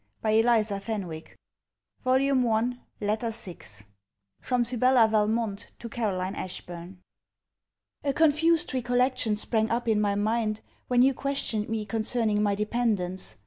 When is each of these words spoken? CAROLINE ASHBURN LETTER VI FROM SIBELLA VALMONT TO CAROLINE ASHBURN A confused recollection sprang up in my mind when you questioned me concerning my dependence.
CAROLINE 0.23 0.61
ASHBURN 0.63 1.07
LETTER 2.03 3.29
VI 3.29 3.57
FROM 4.41 4.63
SIBELLA 4.63 5.07
VALMONT 5.07 5.71
TO 5.77 5.89
CAROLINE 5.89 6.33
ASHBURN 6.33 6.97
A 8.03 8.11
confused 8.11 8.73
recollection 8.73 9.35
sprang 9.37 9.69
up 9.69 9.87
in 9.87 10.01
my 10.01 10.15
mind 10.15 10.61
when 10.87 11.03
you 11.03 11.13
questioned 11.13 11.69
me 11.69 11.85
concerning 11.85 12.41
my 12.41 12.55
dependence. 12.55 13.35